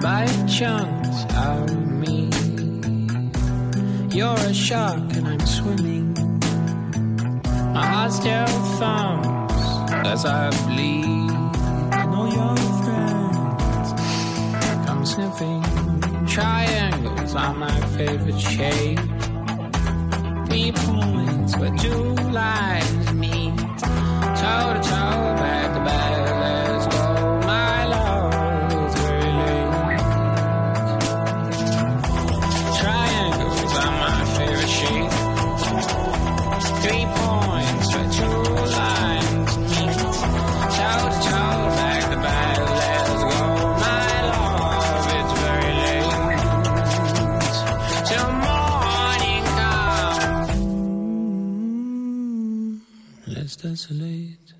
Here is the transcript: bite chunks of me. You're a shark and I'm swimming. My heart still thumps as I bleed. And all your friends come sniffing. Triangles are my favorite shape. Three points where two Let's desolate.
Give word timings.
bite 0.00 0.46
chunks 0.46 1.24
of 1.34 1.76
me. 2.02 2.30
You're 4.16 4.34
a 4.34 4.54
shark 4.54 5.14
and 5.16 5.28
I'm 5.28 5.40
swimming. 5.40 6.14
My 7.72 7.86
heart 7.86 8.12
still 8.12 8.46
thumps 8.78 9.64
as 10.06 10.24
I 10.24 10.50
bleed. 10.66 11.30
And 11.98 12.14
all 12.14 12.28
your 12.40 12.56
friends 12.84 13.88
come 14.86 15.04
sniffing. 15.04 15.62
Triangles 16.26 17.34
are 17.34 17.54
my 17.54 17.80
favorite 17.96 18.40
shape. 18.40 18.98
Three 20.46 20.72
points 20.72 21.56
where 21.56 21.76
two 21.76 22.05
Let's 53.28 53.56
desolate. 53.56 54.54